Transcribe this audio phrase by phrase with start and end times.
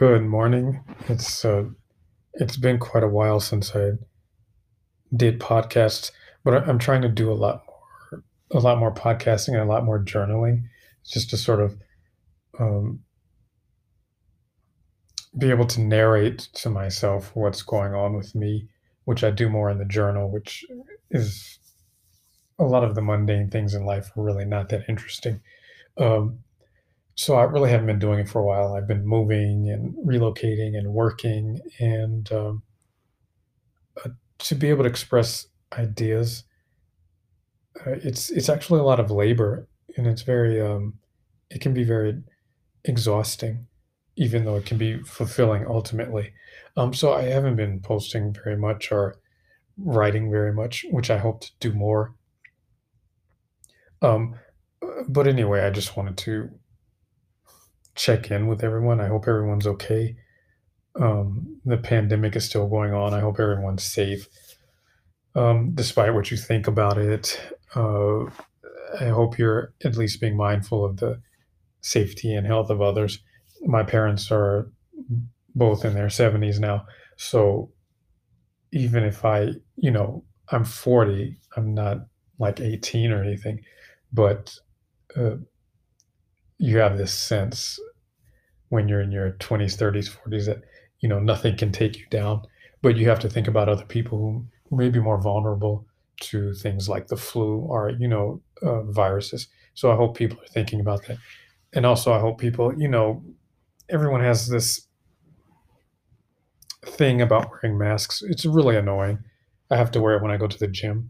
[0.00, 0.80] Good morning.
[1.10, 1.64] It's uh,
[2.32, 3.90] it's been quite a while since I
[5.14, 6.10] did podcasts,
[6.42, 9.84] but I'm trying to do a lot more, a lot more podcasting and a lot
[9.84, 10.62] more journaling,
[11.06, 11.76] just to sort of
[12.58, 13.00] um,
[15.36, 18.70] be able to narrate to myself what's going on with me,
[19.04, 20.64] which I do more in the journal, which
[21.10, 21.58] is
[22.58, 25.42] a lot of the mundane things in life are really not that interesting.
[25.98, 26.38] Um,
[27.20, 28.72] so I really haven't been doing it for a while.
[28.72, 32.62] I've been moving and relocating and working, and um,
[34.02, 36.44] uh, to be able to express ideas,
[37.86, 40.94] uh, it's it's actually a lot of labor, and it's very um,
[41.50, 42.22] it can be very
[42.86, 43.66] exhausting,
[44.16, 46.32] even though it can be fulfilling ultimately.
[46.78, 49.16] Um, so I haven't been posting very much or
[49.76, 52.14] writing very much, which I hope to do more.
[54.00, 54.36] Um,
[54.82, 56.50] uh, but anyway, I just wanted to
[58.00, 58.98] check in with everyone.
[58.98, 60.16] I hope everyone's okay.
[60.98, 63.12] Um, the pandemic is still going on.
[63.12, 64.26] I hope everyone's safe,
[65.34, 67.38] um, despite what you think about it.
[67.74, 68.24] Uh,
[68.98, 71.20] I hope you're at least being mindful of the
[71.82, 73.18] safety and health of others.
[73.66, 74.72] My parents are
[75.54, 76.86] both in their 70s now,
[77.18, 77.70] so
[78.72, 82.06] even if I, you know, I'm 40, I'm not
[82.38, 83.60] like 18 or anything,
[84.10, 84.56] but
[85.14, 85.36] uh,
[86.56, 87.78] you have this sense
[88.70, 90.62] when you're in your 20s, 30s, 40s that
[91.00, 92.42] you know nothing can take you down,
[92.82, 95.84] but you have to think about other people who, may be more vulnerable
[96.20, 99.48] to things like the flu or you know uh, viruses.
[99.74, 101.18] So I hope people are thinking about that,
[101.72, 103.24] and also I hope people, you know,
[103.88, 104.86] everyone has this
[106.84, 108.22] thing about wearing masks.
[108.22, 109.18] It's really annoying.
[109.70, 111.08] I have to wear it when I go to the gym,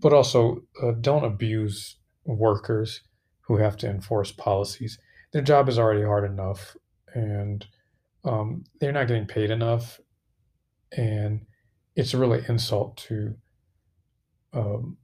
[0.00, 3.02] but also uh, don't abuse workers
[3.42, 4.98] who have to enforce policies.
[5.32, 6.76] Their job is already hard enough,
[7.14, 7.66] and
[8.24, 10.00] um, they're not getting paid enough,
[10.96, 11.44] and
[11.96, 13.34] it's a really insult to
[14.52, 14.96] um,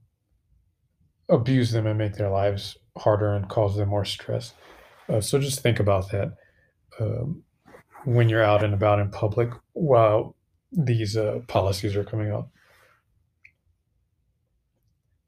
[1.29, 4.53] abuse them and make their lives harder and cause them more stress.
[5.09, 6.33] Uh, so just think about that
[6.99, 7.43] um,
[8.05, 10.35] when you're out and about in public while
[10.71, 12.49] these uh, policies are coming out.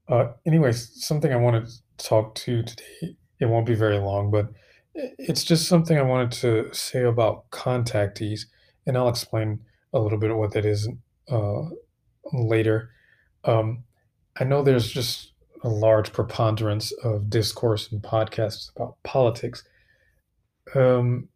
[0.09, 3.18] Uh, anyways, something I wanted to talk to today.
[3.40, 4.50] It won't be very long, but
[4.97, 8.46] it's just something I wanted to say about contactees,
[8.85, 9.62] and I'll explain
[9.94, 10.90] a little bit of what that is
[11.31, 11.63] uh,
[12.34, 12.91] later.
[13.44, 13.84] Um,
[14.40, 19.63] I know there's just a large preponderance of discourse and podcasts about politics.
[20.75, 21.29] Um,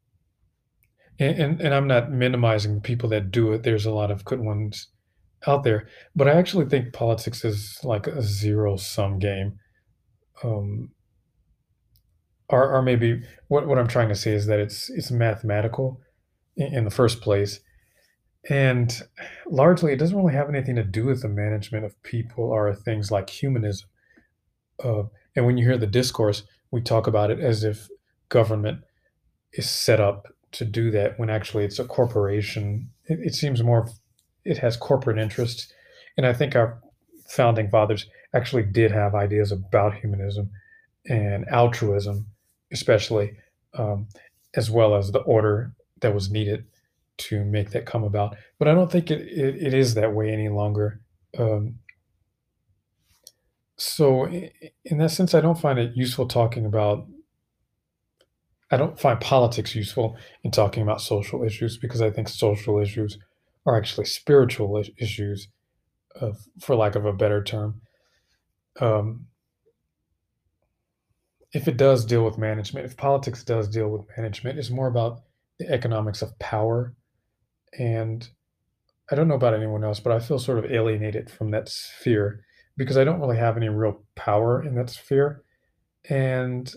[1.19, 3.63] and, and, and I'm not minimizing the people that do it.
[3.63, 4.87] There's a lot of good ones
[5.47, 9.59] out there, but I actually think politics is like a zero sum game.
[10.43, 10.91] Um,
[12.51, 16.01] or, or maybe what, what I'm trying to say is that it's it's mathematical
[16.55, 17.59] in, in the first place,
[18.49, 19.01] and
[19.49, 23.11] largely it doesn't really have anything to do with the management of people or things
[23.11, 23.87] like humanism.
[24.83, 25.03] Uh,
[25.35, 27.87] and when you hear the discourse, we talk about it as if
[28.29, 28.81] government
[29.53, 32.89] is set up to do that when actually it's a corporation.
[33.05, 33.87] It, it seems more,
[34.43, 35.71] it has corporate interests.
[36.17, 36.81] And I think our
[37.27, 40.49] founding fathers actually did have ideas about humanism
[41.07, 42.27] and altruism,
[42.71, 43.33] especially,
[43.73, 44.07] um,
[44.55, 46.65] as well as the order that was needed
[47.17, 48.35] to make that come about.
[48.57, 51.01] But I don't think it, it, it is that way any longer.
[51.37, 51.75] Um,
[53.77, 57.07] so, in that sense, I don't find it useful talking about
[58.71, 63.17] I don't find politics useful in talking about social issues because I think social issues
[63.65, 65.49] are actually spiritual issues,
[66.19, 67.81] uh, for lack of a better term.
[68.79, 69.27] Um,
[71.53, 75.21] if it does deal with management, if politics does deal with management, it's more about
[75.59, 76.93] the economics of power.
[77.77, 78.27] And
[79.11, 82.43] I don't know about anyone else, but I feel sort of alienated from that sphere
[82.77, 85.43] because I don't really have any real power in that sphere.
[86.09, 86.73] And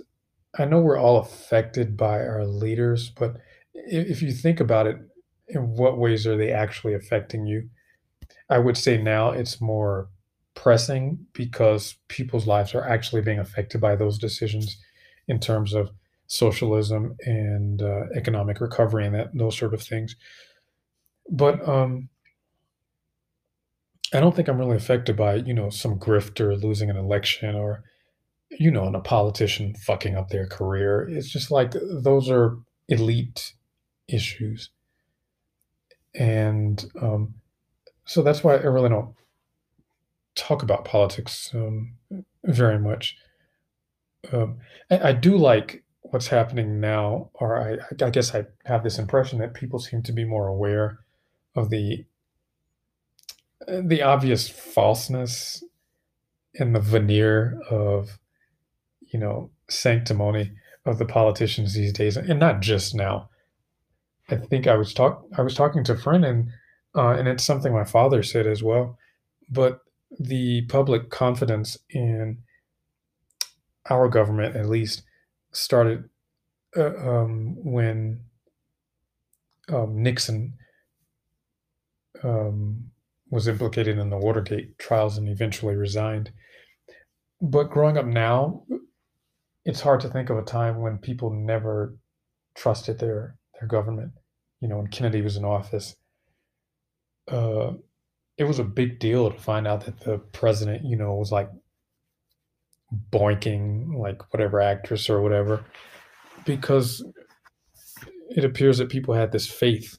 [0.59, 3.37] I know we're all affected by our leaders, but
[3.72, 4.97] if you think about it,
[5.48, 7.69] in what ways are they actually affecting you?
[8.48, 10.09] I would say now it's more
[10.54, 14.77] pressing because people's lives are actually being affected by those decisions
[15.28, 15.91] in terms of
[16.27, 20.16] socialism and uh, economic recovery and that those sort of things.
[21.30, 22.09] But um,
[24.12, 27.84] I don't think I'm really affected by you know some grifter losing an election or
[28.59, 31.09] you know, and a politician fucking up their career.
[31.09, 32.59] It's just like those are
[32.89, 33.53] elite
[34.09, 34.71] issues.
[36.15, 37.34] And um,
[38.04, 39.15] so that's why I really don't
[40.34, 41.95] talk about politics um,
[42.45, 43.16] very much.
[44.33, 44.59] Um,
[44.91, 49.39] I, I do like what's happening now, or I I guess I have this impression
[49.39, 51.01] that people seem to be more aware
[51.54, 52.04] of the
[53.66, 55.65] the obvious falseness
[56.59, 58.19] and the veneer of,
[59.01, 60.53] you know, sanctimony
[60.86, 63.28] of the politicians these days, and not just now.
[64.28, 66.51] I think I was talk I was talking to a friend and
[66.95, 68.98] uh, and it's something my father said as well.
[69.51, 69.81] But
[70.19, 72.39] the public confidence in
[73.91, 75.03] our government, at least,
[75.53, 76.09] started
[76.77, 78.21] uh, um, when
[79.69, 80.55] um, Nixon
[82.22, 82.91] um,
[83.31, 86.31] was implicated in the Watergate trials and eventually resigned.
[87.41, 88.65] But growing up now,
[89.65, 91.97] it's hard to think of a time when people never
[92.55, 94.13] trusted their their government.
[94.60, 95.97] You know, when Kennedy was in office,
[97.28, 97.72] uh,
[98.36, 101.51] it was a big deal to find out that the president, you know, was like
[103.10, 105.65] boinking like whatever actress or whatever,
[106.45, 107.04] because
[108.31, 109.98] it appears that people had this faith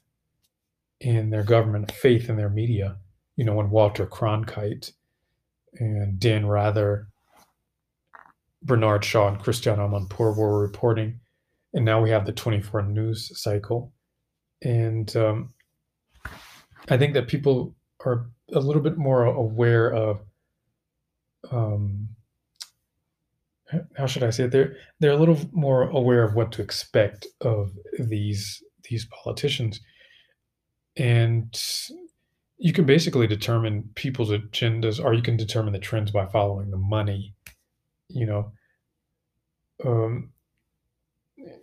[1.00, 2.96] in their government, faith in their media.
[3.36, 4.92] You know, when Walter Cronkite
[5.78, 7.08] and Dan Rather,
[8.62, 11.20] Bernard Shaw, and Christiane Amanpour were reporting,
[11.72, 13.92] and now we have the 24 news cycle.
[14.62, 15.52] And um,
[16.88, 20.20] I think that people are a little bit more aware of
[21.50, 22.08] um,
[23.96, 24.52] how should I say it?
[24.52, 29.80] They're they're a little more aware of what to expect of these these politicians,
[30.96, 31.52] and
[32.58, 36.76] you can basically determine people's agendas, or you can determine the trends by following the
[36.76, 37.34] money.
[38.08, 38.52] You know,
[39.84, 40.30] um,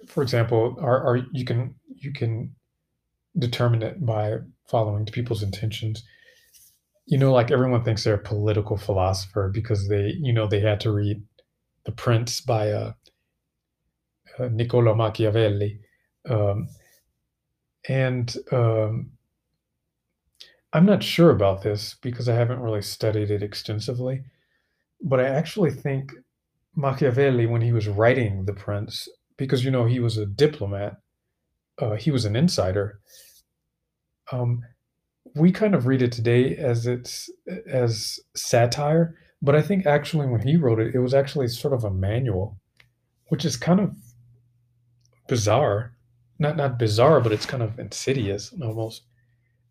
[0.08, 2.54] for example, are, are you can you can
[3.38, 4.38] determine it by
[4.68, 6.04] following people's intentions.
[7.06, 10.80] You know, like everyone thinks they're a political philosopher because they, you know, they had
[10.82, 11.22] to read
[11.86, 12.94] The Prince by uh,
[14.40, 15.80] uh, Niccolo Machiavelli.
[16.30, 16.68] Um,
[17.90, 19.12] and um,
[20.74, 24.24] I'm not sure about this because I haven't really studied it extensively,
[25.02, 26.14] but I actually think
[26.76, 29.08] Machiavelli, when he was writing The Prince,
[29.38, 30.98] because you know he was a diplomat,
[31.80, 33.00] uh, he was an insider.
[34.32, 34.64] Um,
[35.36, 37.30] we kind of read it today as it's
[37.68, 41.84] as satire, but I think actually when he wrote it, it was actually sort of
[41.84, 42.58] a manual,
[43.28, 43.96] which is kind of
[45.28, 45.96] bizarre.
[46.40, 49.04] Not not bizarre, but it's kind of insidious almost.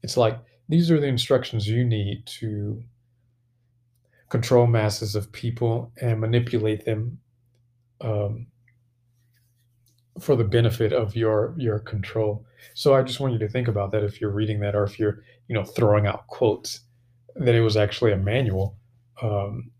[0.02, 0.38] It's like
[0.68, 2.82] these are the instructions you need to
[4.28, 7.18] control masses of people and manipulate them
[8.00, 8.46] um,
[10.20, 12.44] for the benefit of your your control.
[12.74, 14.98] So I just want you to think about that if you're reading that or if
[14.98, 16.80] you're you know throwing out quotes
[17.36, 18.76] that it was actually a manual,
[19.22, 19.70] um,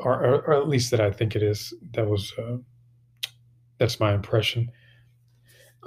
[0.00, 1.72] or, or, or at least that I think it is.
[1.92, 2.56] That was uh,
[3.78, 4.70] that's my impression.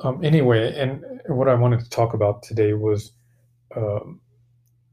[0.04, 3.12] Um, anyway, and what I wanted to talk about today was
[3.76, 4.22] um,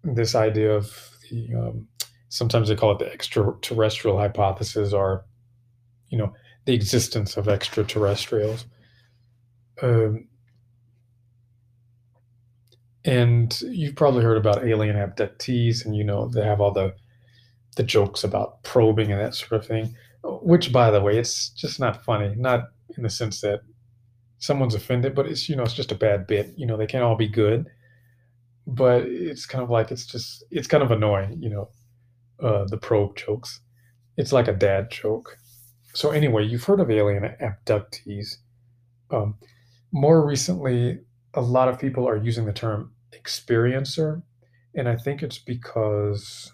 [0.02, 0.92] this idea of
[1.30, 1.88] the um,
[2.28, 5.24] sometimes they call it the extraterrestrial hypothesis, or
[6.08, 6.32] you know
[6.64, 8.66] the existence of extraterrestrials.
[9.82, 10.28] Um,
[13.04, 16.94] and you've probably heard about alien abductees, and you know they have all the
[17.76, 19.94] the jokes about probing and that sort of thing.
[20.24, 22.34] Which, by the way, it's just not funny.
[22.36, 22.64] Not
[22.96, 23.60] in the sense that
[24.38, 26.52] someone's offended, but it's you know it's just a bad bit.
[26.56, 27.66] You know they can't all be good,
[28.66, 31.38] but it's kind of like it's just it's kind of annoying.
[31.40, 31.68] You know,
[32.40, 33.60] uh, the probe jokes.
[34.16, 35.38] It's like a dad joke.
[35.94, 38.36] So anyway, you've heard of alien abductees.
[39.10, 39.36] Um,
[39.92, 41.00] more recently,
[41.34, 44.22] a lot of people are using the term experiencer,
[44.74, 46.52] and I think it's because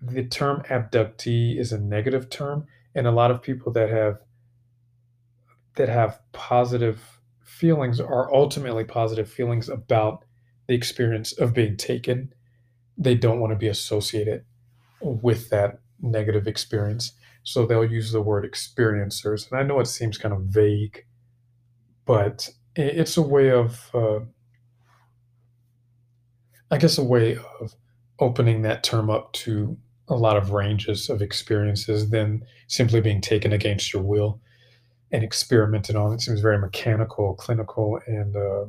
[0.00, 4.18] the term abductee is a negative term, and a lot of people that have
[5.76, 10.24] that have positive feelings are ultimately positive feelings about
[10.66, 12.32] the experience of being taken.
[12.96, 14.44] They don't want to be associated
[15.00, 17.12] with that negative experience.
[17.44, 19.50] So they'll use the word experiencers.
[19.50, 21.04] And I know it seems kind of vague,
[22.08, 24.20] but it's a way of, uh,
[26.70, 27.74] I guess, a way of
[28.18, 29.76] opening that term up to
[30.08, 34.40] a lot of ranges of experiences than simply being taken against your will
[35.12, 36.14] and experimented on.
[36.14, 38.64] It seems very mechanical, clinical, and uh,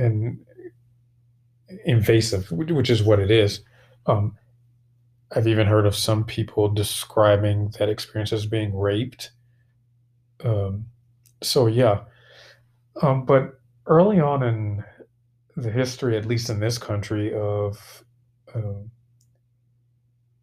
[0.00, 0.44] and
[1.84, 3.60] invasive, which is what it is.
[4.06, 4.36] Um,
[5.30, 9.30] I've even heard of some people describing that experience as being raped.
[10.44, 10.86] Um,
[11.42, 12.04] so yeah,
[13.02, 14.84] um, but early on in
[15.56, 18.04] the history, at least in this country, of
[18.54, 18.90] um,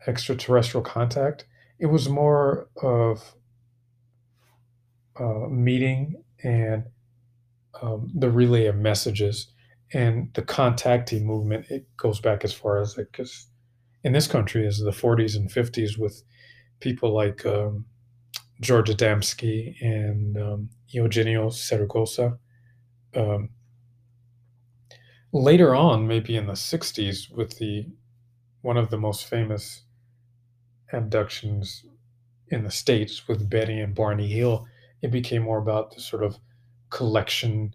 [0.07, 1.45] extraterrestrial contact,
[1.79, 3.35] it was more of
[5.19, 6.83] uh, meeting and
[7.81, 9.47] um, the relay of messages
[9.93, 11.65] and the contactee movement.
[11.69, 13.47] It goes back as far as like 'cause
[14.03, 16.23] in this country is the 40s and 50s with
[16.81, 17.85] people like um,
[18.59, 22.37] George Adamski and um, Eugenio Siragusa.
[23.15, 23.49] Um,
[25.31, 27.87] later on, maybe in the 60s, with the
[28.61, 29.83] one of the most famous
[30.91, 31.85] abductions
[32.49, 34.67] in the States with Betty and Barney Hill,
[35.01, 36.37] it became more about the sort of
[36.89, 37.73] collection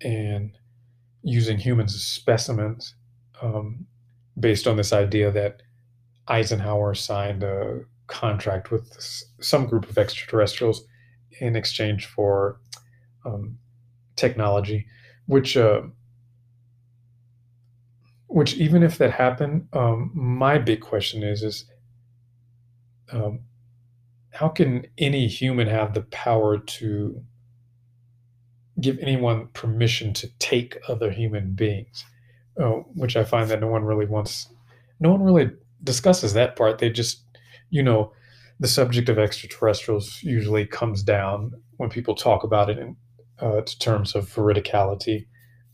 [0.00, 0.56] and
[1.22, 2.94] using humans as specimens
[3.42, 3.86] um,
[4.38, 5.62] based on this idea that
[6.28, 7.80] Eisenhower signed a
[8.12, 8.84] contract with
[9.40, 10.84] some group of extraterrestrials
[11.40, 12.60] in exchange for
[13.24, 13.58] um,
[14.16, 14.86] technology,
[15.26, 15.82] which uh,
[18.26, 21.64] which even if that happened, um, my big question is is
[23.12, 23.40] um,
[24.30, 27.22] how can any human have the power to
[28.80, 32.04] give anyone permission to take other human beings?
[32.60, 34.48] Uh, which I find that no one really wants,
[35.00, 35.50] no one really
[35.82, 36.78] discusses that part.
[36.78, 37.21] They just,
[37.72, 38.12] you know,
[38.60, 42.94] the subject of extraterrestrials usually comes down when people talk about it in
[43.40, 45.26] uh, terms of veridicality.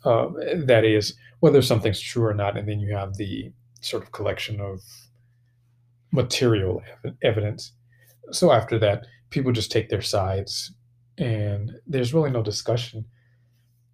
[0.05, 4.12] Uh, that is, whether something's true or not, and then you have the sort of
[4.12, 4.81] collection of
[6.12, 7.73] material ev- evidence.
[8.31, 10.73] So after that, people just take their sides,
[11.19, 13.05] and there's really no discussion.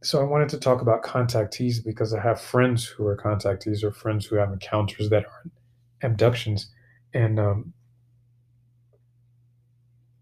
[0.03, 3.93] So I wanted to talk about contactees because I have friends who are contactees or
[3.93, 5.53] friends who have encounters that aren't
[6.03, 6.71] abductions.
[7.15, 7.73] And um,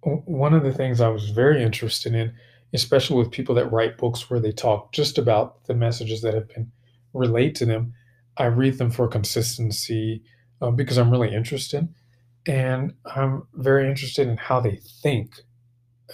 [0.03, 2.35] one of the things I was very interested in,
[2.73, 6.49] especially with people that write books where they talk just about the messages that have
[6.49, 6.71] been
[7.13, 7.95] relayed to them,
[8.37, 10.23] I read them for consistency
[10.61, 11.89] uh, because I'm really interested.
[12.47, 15.35] And I'm very interested in how they think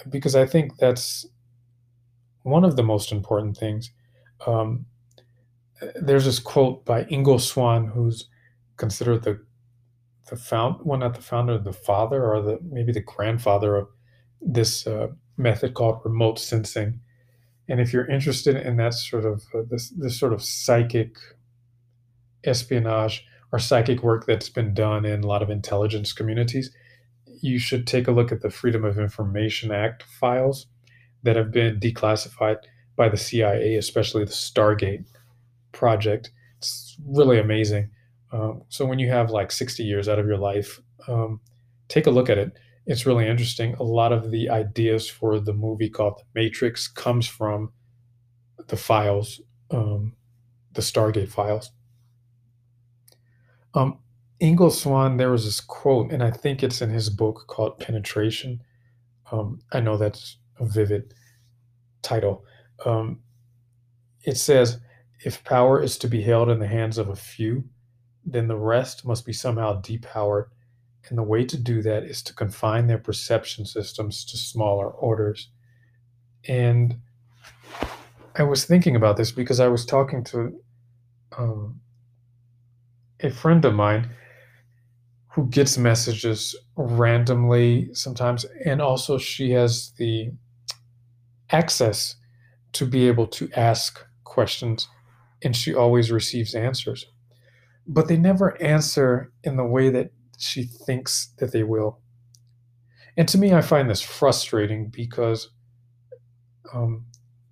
[0.09, 1.25] because I think that's
[2.43, 3.91] one of the most important things.
[4.45, 4.85] Um,
[5.95, 8.27] there's this quote by Ingo Swann, who's
[8.77, 9.43] considered the
[10.29, 13.87] the found well not the founder, the father or the maybe the grandfather of
[14.41, 15.07] this uh,
[15.37, 16.99] method called remote sensing.
[17.67, 21.17] And if you're interested in that sort of uh, this this sort of psychic
[22.43, 26.71] espionage or psychic work that's been done in a lot of intelligence communities,
[27.41, 30.67] you should take a look at the Freedom of Information Act files
[31.23, 32.57] that have been declassified
[32.95, 35.05] by the CIA, especially the Stargate
[35.71, 36.31] project.
[36.57, 37.89] It's really amazing.
[38.31, 41.41] Um, so when you have like 60 years out of your life, um,
[41.87, 42.57] take a look at it.
[42.85, 43.75] It's really interesting.
[43.75, 47.71] A lot of the ideas for the movie called The Matrix comes from
[48.67, 50.15] the files, um,
[50.73, 51.71] the Stargate files.
[53.73, 53.99] Um,
[54.41, 58.61] Ingo Swann, there was this quote, and I think it's in his book called Penetration.
[59.31, 61.13] Um, I know that's a vivid
[62.01, 62.45] title.
[62.85, 63.19] Um,
[64.23, 64.79] it says,
[65.25, 67.65] if power is to be held in the hands of a few,
[68.31, 70.47] then the rest must be somehow depowered.
[71.07, 75.49] And the way to do that is to confine their perception systems to smaller orders.
[76.47, 76.99] And
[78.35, 80.59] I was thinking about this because I was talking to
[81.37, 81.81] um,
[83.19, 84.09] a friend of mine
[85.33, 90.31] who gets messages randomly sometimes, and also she has the
[91.51, 92.15] access
[92.73, 94.87] to be able to ask questions,
[95.43, 97.05] and she always receives answers.
[97.89, 101.99] But they never answer in the way that she thinks that they will.
[103.17, 105.49] And to me, I find this frustrating because,
[106.73, 107.05] um,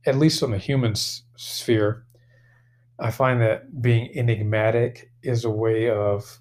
[0.06, 2.06] at least on the human s- sphere,
[3.00, 6.39] I find that being enigmatic is a way of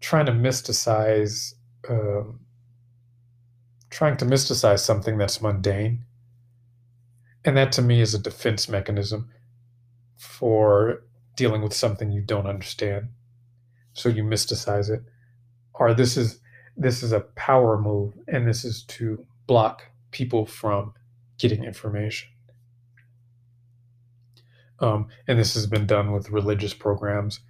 [0.00, 1.54] trying to mysticize,
[1.88, 2.40] um,
[3.90, 6.04] trying to mysticize something that's mundane.
[7.44, 9.30] And that to me is a defense mechanism
[10.16, 11.04] for
[11.38, 13.08] dealing with something you don't understand.
[13.92, 15.02] So you mysticize it.
[15.72, 16.40] Or this is
[16.76, 20.92] this is a power move and this is to block people from
[21.38, 22.28] getting information.
[24.80, 27.40] Um, and this has been done with religious programs.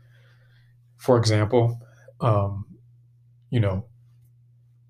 [0.97, 1.81] For example,
[2.21, 2.67] um,
[3.51, 3.85] you know,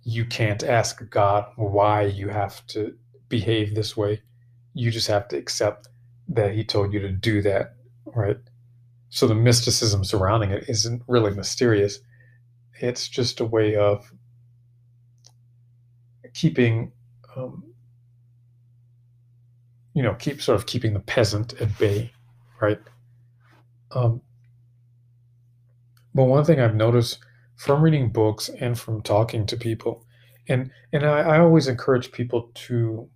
[0.03, 2.97] you can't ask God why you have to
[3.29, 4.23] behave this way.
[4.75, 5.89] You just have to accept
[6.29, 7.75] that He told you to do that,
[8.07, 8.39] right?
[9.11, 12.01] So the mysticism surrounding it isn't really mysterious.
[12.81, 14.13] It's just a way of
[16.35, 16.93] keeping,
[17.37, 17.63] um,
[19.95, 22.13] you know, keep sort of keeping the peasant at bay,
[22.61, 22.79] right?
[23.91, 24.23] Um,
[26.15, 27.19] but one thing I've noticed
[27.57, 30.05] from reading books and from talking to people
[30.49, 33.09] And and I I always encourage people to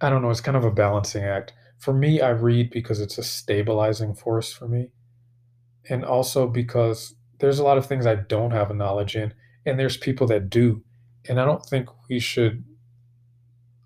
[0.00, 1.52] I don't know, it's kind of a balancing act.
[1.78, 4.90] For me, I read because it's a stabilizing force for me,
[5.88, 9.78] and also because there's a lot of things I don't have a knowledge in, and
[9.78, 10.82] there's people that do,
[11.28, 12.64] and I don't think we should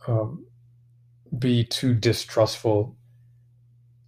[0.06, 0.46] um,
[1.38, 2.96] be too distrustful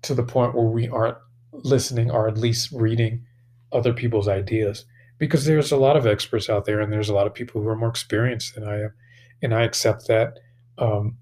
[0.03, 1.19] to the point where we aren't
[1.53, 3.25] listening or at least reading
[3.73, 4.85] other people's ideas.
[5.19, 7.69] Because there's a lot of experts out there and there's a lot of people who
[7.69, 8.95] are more experienced than I am
[9.41, 10.39] and I accept that
[10.79, 11.17] um,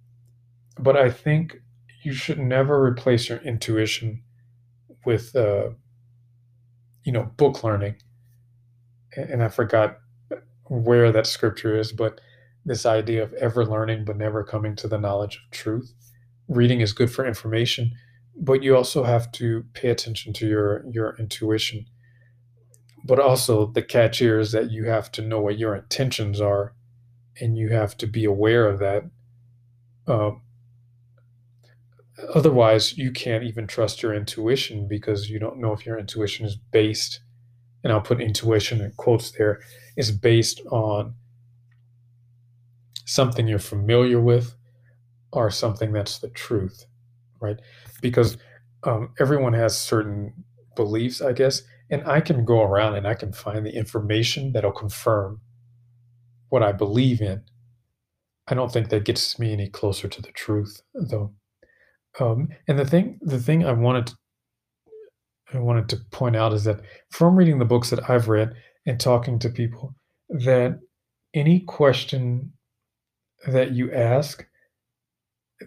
[0.78, 1.56] but I think
[2.02, 4.22] you should never replace your intuition
[5.04, 5.70] with uh,
[7.04, 7.96] you know book learning.
[9.16, 9.98] And I forgot
[10.64, 12.20] where that scripture is but
[12.64, 15.92] this idea of ever learning but never coming to the knowledge of truth.
[16.48, 17.92] Reading is good for information
[18.40, 21.86] but you also have to pay attention to your your intuition.
[23.04, 26.74] But also the catch here is that you have to know what your intentions are
[27.40, 29.04] and you have to be aware of that
[30.06, 30.42] um,
[32.34, 36.56] otherwise you can't even trust your intuition because you don't know if your intuition is
[36.56, 37.20] based
[37.82, 39.60] and i'll put intuition in quotes there
[39.96, 41.14] is based on
[43.06, 44.54] something you're familiar with
[45.32, 46.86] or something that's the truth
[47.40, 47.58] right?
[48.00, 48.36] Because
[48.84, 50.32] um, everyone has certain
[50.76, 54.70] beliefs i guess and i can go around and i can find the information that'll
[54.72, 55.40] confirm
[56.48, 57.42] what i believe in.
[58.46, 61.34] I don't think that gets me any closer to the truth though
[62.18, 64.14] um, and the thing the thing i wanted to,
[65.54, 68.52] i wanted to point out is that from reading the books that i've read
[68.86, 69.94] and talking to people
[70.28, 70.78] that
[71.34, 72.52] any question
[73.46, 74.44] that you ask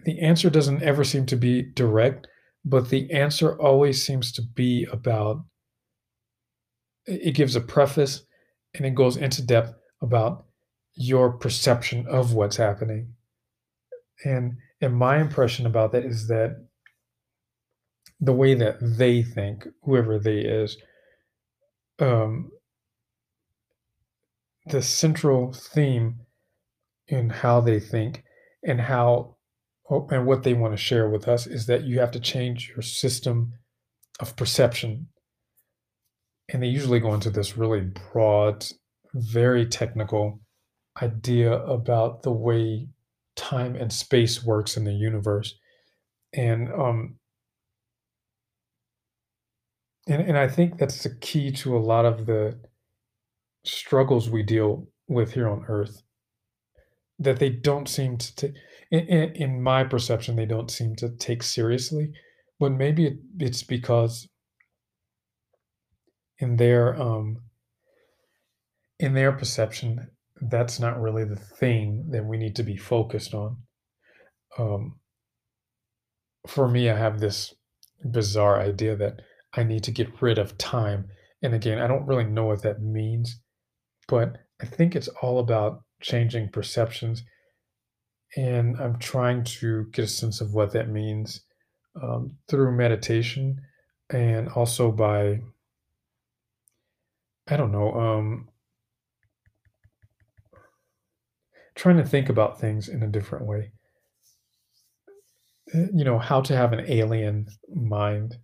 [0.04, 2.26] the answer doesn't ever seem to be direct
[2.64, 5.44] but the answer always seems to be about
[7.06, 8.24] it gives a preface
[8.74, 10.46] and it goes into depth about
[10.94, 13.14] your perception of what's happening.
[14.24, 16.66] And and my impression about that is that
[18.20, 20.76] the way that they think, whoever they is,
[21.98, 22.50] um,
[24.66, 26.20] the central theme
[27.08, 28.24] in how they think
[28.62, 29.36] and how
[29.90, 32.70] oh, and what they want to share with us is that you have to change
[32.74, 33.52] your system
[34.20, 35.08] of perception.
[36.48, 38.66] And they usually go into this really broad,
[39.14, 40.40] very technical
[41.00, 42.88] idea about the way
[43.36, 45.54] time and space works in the universe.
[46.32, 47.16] And um
[50.06, 52.58] and, and I think that's the key to a lot of the
[53.64, 56.02] struggles we deal with here on Earth.
[57.18, 58.54] That they don't seem to take,
[58.90, 62.12] in, in, my perception, they don't seem to take seriously.
[62.58, 64.28] But maybe it, it's because
[66.38, 67.38] in their um
[68.98, 70.08] in their perception
[70.40, 73.56] that's not really the thing that we need to be focused on.
[74.58, 74.96] Um
[76.46, 77.54] for me i have this
[78.04, 79.22] bizarre idea that
[79.54, 81.08] i need to get rid of time.
[81.42, 83.40] And again i don't really know what that means
[84.08, 87.22] but i think it's all about changing perceptions.
[88.36, 91.40] And i'm trying to get a sense of what that means
[92.00, 93.60] um, through meditation
[94.10, 95.40] and also by
[97.46, 98.48] I don't know, um,
[101.74, 103.72] trying to think about things in a different way.
[105.74, 108.38] Uh, You know, how to have an alien mind.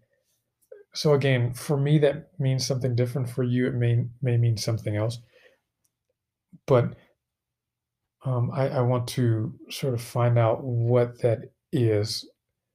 [0.94, 3.30] So again, for me, that means something different.
[3.30, 5.18] For you, it may may mean something else.
[6.66, 6.96] But
[8.24, 12.28] um, I, I want to sort of find out what that is.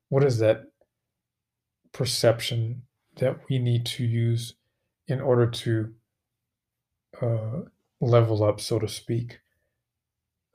[0.10, 0.64] What is that
[1.92, 2.84] perception
[3.18, 4.56] that we need to use
[5.08, 5.94] in order to
[7.22, 7.62] uh,
[8.00, 9.40] level up, so to speak?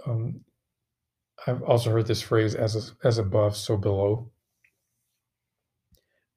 [0.07, 0.41] Um,
[1.47, 4.31] I've also heard this phrase as as above, so below.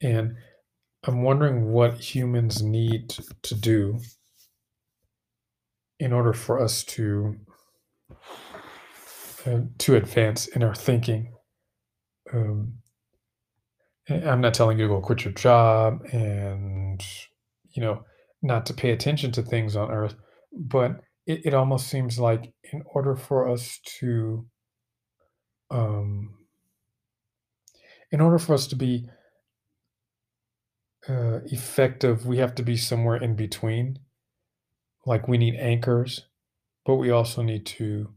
[0.02, 0.36] And
[1.06, 3.99] I'm wondering what humans need to do
[5.99, 7.38] in order for us to
[9.45, 11.34] uh, to advance in our thinking.
[12.34, 12.76] Um,
[14.10, 17.02] I'm not telling you to go quit your job and
[17.71, 18.04] you know
[18.41, 20.15] not to pay attention to things on Earth,
[20.52, 24.45] but it, it almost seems like in order for us to
[25.71, 26.36] um,
[28.12, 29.09] in order for us to be
[31.09, 33.99] uh, effective, we have to be somewhere in between.
[35.05, 36.27] Like we need anchors,
[36.86, 38.13] but we also need to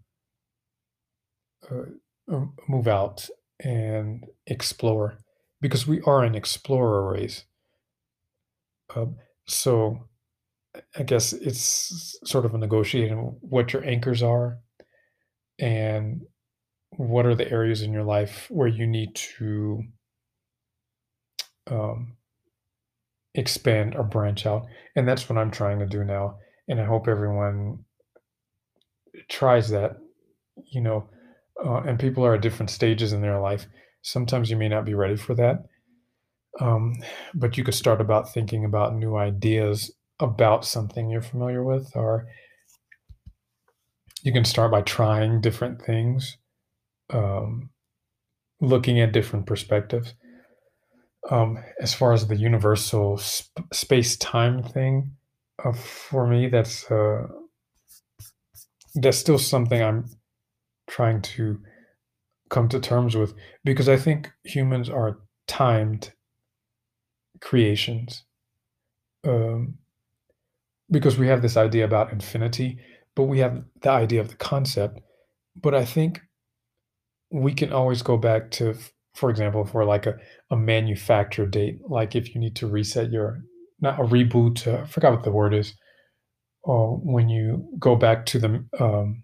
[1.70, 5.18] uh, move out and explore
[5.60, 7.44] because we are an explorer race.
[8.94, 9.06] Uh,
[9.46, 10.08] so
[10.96, 14.58] I guess it's sort of a negotiating what your anchors are
[15.58, 16.22] and
[16.96, 19.82] what are the areas in your life where you need to
[21.70, 22.16] um,
[23.34, 24.66] expand or branch out.
[24.94, 26.38] And that's what I'm trying to do now.
[26.68, 27.84] And I hope everyone
[29.28, 29.96] tries that,
[30.72, 31.08] you know,
[31.64, 33.66] uh, and people are at different stages in their life.
[34.02, 35.64] Sometimes you may not be ready for that.
[36.60, 36.94] Um,
[37.34, 42.26] but you could start about thinking about new ideas about something you're familiar with, or
[44.22, 46.38] you can start by trying different things,
[47.10, 47.70] um,
[48.60, 50.14] looking at different perspectives.
[51.30, 55.12] Um, as far as the universal sp- space time thing,
[55.64, 57.26] uh, for me, that's uh,
[58.94, 60.06] that's still something I'm
[60.88, 61.60] trying to
[62.48, 66.12] come to terms with because I think humans are timed
[67.40, 68.24] creations.
[69.24, 69.78] Um,
[70.90, 72.78] because we have this idea about infinity,
[73.14, 75.00] but we have the idea of the concept.
[75.60, 76.20] But I think
[77.30, 78.74] we can always go back to,
[79.14, 80.16] for example, for like a,
[80.50, 83.42] a manufacture date, like if you need to reset your,
[83.80, 85.74] not a reboot, uh, I forgot what the word is,
[86.62, 89.22] or when you go back to the, um,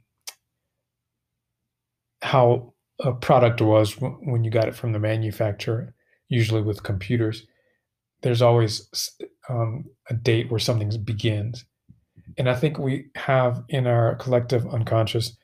[2.22, 5.94] how a product was when you got it from the manufacturer,
[6.28, 7.46] usually with computers,
[8.22, 8.88] there's always
[9.48, 11.64] um, a date where something begins.
[12.38, 15.36] And I think we have in our collective unconscious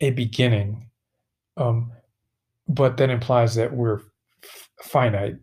[0.00, 0.90] a beginning,
[1.56, 1.92] um,
[2.66, 4.00] but that implies that we're
[4.42, 5.36] f- finite.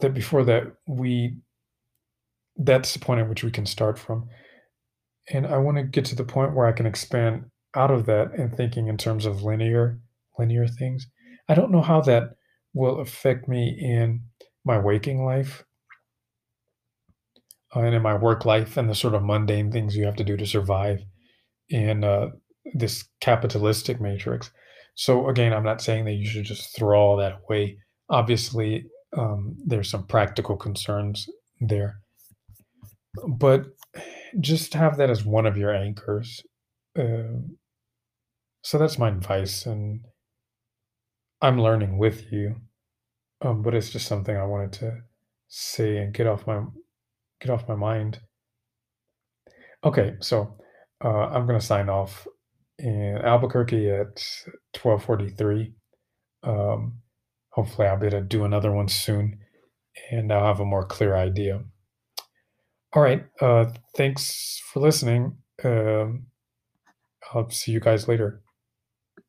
[0.00, 1.36] That before that, we
[2.56, 4.28] that's the point at which we can start from.
[5.30, 8.32] And I want to get to the point where I can expand out of that
[8.36, 9.98] and thinking in terms of linear
[10.38, 11.06] linear things.
[11.48, 12.36] I don't know how that
[12.72, 14.22] will affect me in
[14.64, 15.64] my waking life
[17.74, 20.24] uh, and in my work life and the sort of mundane things you have to
[20.24, 21.02] do to survive
[21.68, 22.28] in uh,
[22.74, 24.50] this capitalistic matrix.
[24.94, 27.78] So again, I'm not saying that you should just throw all that away.
[28.08, 31.28] Obviously, um, there's some practical concerns
[31.60, 32.00] there,
[33.26, 33.66] but
[34.40, 36.42] just have that as one of your anchors.
[36.98, 37.56] Um
[38.62, 40.00] so that's my advice, and
[41.40, 42.56] I'm learning with you.
[43.42, 45.02] Um, but it's just something I wanted to
[45.48, 46.62] say and get off my
[47.40, 48.20] get off my mind.
[49.84, 50.56] Okay, so
[51.04, 52.26] uh, I'm gonna sign off
[52.78, 54.22] in Albuquerque at
[54.74, 55.72] 12:43.
[56.42, 57.00] Um,
[57.50, 59.38] hopefully, I'll be able to do another one soon,
[60.10, 61.62] and I'll have a more clear idea.
[62.92, 63.24] All right.
[63.40, 65.36] Uh, thanks for listening.
[65.64, 66.26] Um,
[67.32, 68.42] I'll see you guys later.